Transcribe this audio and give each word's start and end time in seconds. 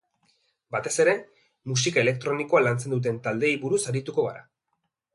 Batez 0.75 0.93
ere, 1.03 1.13
musika 1.73 2.03
elektronikoa 2.05 2.65
lantzen 2.67 2.97
duten 2.99 3.23
taldeei 3.29 3.55
buruz 3.67 3.85
arituko 3.93 4.29
gara. 4.31 4.47